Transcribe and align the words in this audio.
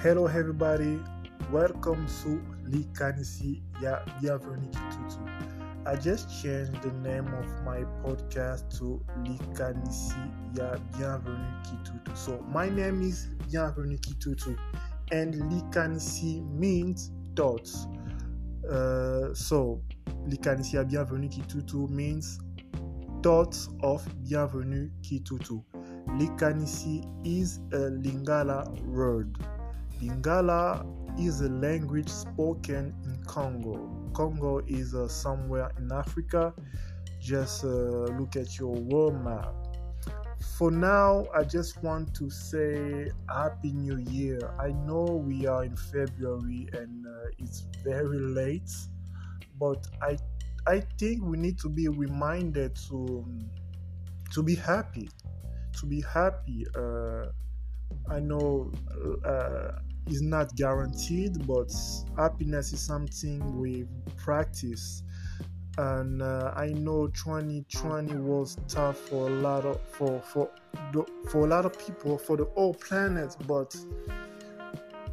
Hello 0.00 0.26
everybody, 0.28 1.00
welcome 1.50 2.06
to 2.22 2.40
Likanisi 2.70 3.62
ya 3.82 3.98
Bienvenue 4.20 4.70
Kitutu. 4.70 5.18
I 5.86 5.96
just 5.96 6.30
changed 6.42 6.82
the 6.82 6.92
name 7.02 7.26
of 7.34 7.46
my 7.64 7.82
podcast 8.04 8.78
to 8.78 9.00
Likanisi 9.24 10.14
ya 10.54 10.78
Bienvenue 10.96 11.62
Kitutu. 11.62 12.16
So 12.16 12.38
my 12.54 12.68
name 12.70 13.02
is 13.02 13.26
Bienvenue 13.50 13.98
Kitutu 13.98 14.56
and 15.10 15.34
Likanisi 15.34 16.42
means 16.42 17.10
thoughts. 17.34 17.88
Uh, 18.70 19.34
so 19.34 19.82
Likanisi 20.28 20.76
ya 20.76 20.84
Bienvenue 20.84 21.28
Kitutu 21.28 21.88
means 21.88 22.38
thoughts 23.22 23.68
of 23.82 24.06
Bienvenue 24.28 24.90
Kitutu. 25.02 25.64
Likanisi 26.18 27.02
is 27.24 27.58
a 27.72 27.90
Lingala 27.90 28.64
word. 28.86 29.36
Lingala 30.00 30.86
is 31.18 31.40
a 31.40 31.48
language 31.48 32.08
spoken 32.08 32.94
in 33.04 33.24
Congo. 33.26 34.10
Congo 34.12 34.58
is 34.66 34.94
uh, 34.94 35.08
somewhere 35.08 35.70
in 35.78 35.90
Africa. 35.92 36.54
Just 37.20 37.64
uh, 37.64 37.68
look 37.68 38.36
at 38.36 38.58
your 38.58 38.74
world 38.74 39.22
map. 39.24 39.52
For 40.56 40.70
now, 40.70 41.26
I 41.34 41.42
just 41.42 41.82
want 41.82 42.14
to 42.14 42.30
say 42.30 43.10
Happy 43.28 43.72
New 43.72 43.98
Year. 43.98 44.54
I 44.60 44.68
know 44.86 45.04
we 45.04 45.46
are 45.46 45.64
in 45.64 45.76
February 45.76 46.68
and 46.72 47.06
uh, 47.06 47.30
it's 47.38 47.66
very 47.84 48.18
late, 48.18 48.70
but 49.58 49.84
I 50.00 50.16
I 50.66 50.80
think 50.98 51.24
we 51.24 51.38
need 51.38 51.58
to 51.60 51.68
be 51.68 51.88
reminded 51.88 52.76
to 52.88 53.24
to 54.32 54.42
be 54.42 54.54
happy, 54.54 55.08
to 55.80 55.86
be 55.86 56.02
happy. 56.02 56.66
Uh, 56.76 57.26
I 58.10 58.20
know 58.20 58.70
uh, 59.24 59.78
is 60.08 60.22
not 60.22 60.54
guaranteed, 60.56 61.46
but 61.46 61.72
happiness 62.16 62.72
is 62.72 62.80
something 62.80 63.58
we 63.58 63.86
practice. 64.16 65.02
And 65.76 66.22
uh, 66.22 66.52
I 66.56 66.68
know 66.68 67.06
2020 67.08 68.16
was 68.16 68.56
tough 68.66 68.96
for 68.96 69.28
a 69.28 69.30
lot 69.30 69.64
of 69.64 69.80
for 69.80 70.20
for 70.20 70.50
for 71.30 71.44
a 71.44 71.48
lot 71.48 71.64
of 71.64 71.78
people 71.78 72.18
for 72.18 72.36
the 72.36 72.46
whole 72.56 72.74
planet, 72.74 73.36
but 73.46 73.76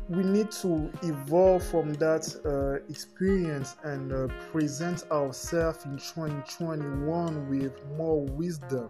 we 0.10 0.24
need 0.24 0.52
to 0.52 0.92
evolve 1.04 1.66
from 1.66 1.94
that 1.96 2.36
uh, 2.46 2.84
experience 2.92 3.76
and 3.84 4.14
uh, 4.14 4.28
present 4.52 5.04
ourselves 5.12 5.84
in 5.86 5.98
2021 5.98 7.50
with 7.50 7.74
more 7.98 8.24
wisdom 8.24 8.90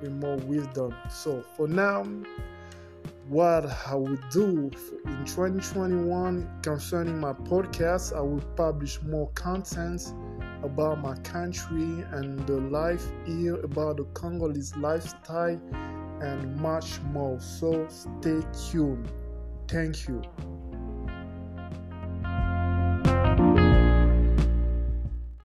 with 0.00 0.12
more 0.12 0.36
wisdom 0.38 0.94
so 1.10 1.44
for 1.54 1.68
now 1.68 2.04
what 3.28 3.66
I 3.86 3.94
will 3.94 4.18
do 4.30 4.70
in 5.04 5.24
2021 5.24 6.48
concerning 6.62 7.18
my 7.18 7.32
podcast. 7.32 8.16
I 8.16 8.20
will 8.20 8.40
publish 8.56 9.02
more 9.02 9.28
content 9.30 10.14
about 10.62 11.00
my 11.00 11.16
country 11.18 12.04
and 12.12 12.38
the 12.46 12.60
life 12.60 13.04
here, 13.24 13.56
about 13.56 13.96
the 13.96 14.04
Congolese 14.14 14.76
lifestyle, 14.76 15.60
and 16.20 16.56
much 16.60 17.00
more. 17.12 17.40
So 17.40 17.86
stay 17.88 18.40
tuned. 18.70 19.10
Thank 19.68 20.08
you. 20.08 20.22